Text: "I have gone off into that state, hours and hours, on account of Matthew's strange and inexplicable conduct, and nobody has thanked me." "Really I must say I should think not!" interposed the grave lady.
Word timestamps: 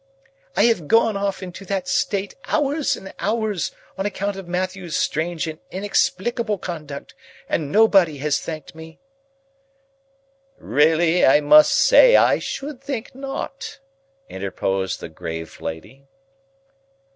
"I 0.57 0.63
have 0.63 0.87
gone 0.87 1.15
off 1.15 1.43
into 1.43 1.63
that 1.65 1.87
state, 1.87 2.33
hours 2.45 2.95
and 2.97 3.13
hours, 3.19 3.71
on 3.99 4.07
account 4.07 4.35
of 4.35 4.47
Matthew's 4.47 4.97
strange 4.97 5.45
and 5.45 5.59
inexplicable 5.69 6.57
conduct, 6.57 7.13
and 7.47 7.71
nobody 7.71 8.17
has 8.17 8.39
thanked 8.39 8.73
me." 8.73 8.97
"Really 10.57 11.23
I 11.23 11.39
must 11.39 11.73
say 11.73 12.15
I 12.15 12.39
should 12.39 12.81
think 12.81 13.13
not!" 13.13 13.77
interposed 14.27 15.01
the 15.01 15.07
grave 15.09 15.61
lady. 15.61 16.07